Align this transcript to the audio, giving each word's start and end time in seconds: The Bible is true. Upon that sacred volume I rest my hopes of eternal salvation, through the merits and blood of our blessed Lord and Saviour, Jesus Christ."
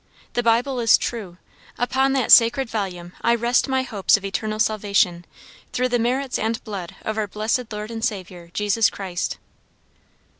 The 0.33 0.41
Bible 0.41 0.79
is 0.79 0.97
true. 0.97 1.37
Upon 1.77 2.13
that 2.13 2.31
sacred 2.31 2.67
volume 2.71 3.13
I 3.21 3.35
rest 3.35 3.67
my 3.67 3.83
hopes 3.83 4.17
of 4.17 4.25
eternal 4.25 4.57
salvation, 4.57 5.25
through 5.73 5.89
the 5.89 5.99
merits 5.99 6.39
and 6.39 6.63
blood 6.63 6.95
of 7.03 7.19
our 7.19 7.27
blessed 7.27 7.71
Lord 7.71 7.91
and 7.91 8.03
Saviour, 8.03 8.49
Jesus 8.51 8.89
Christ." 8.89 9.37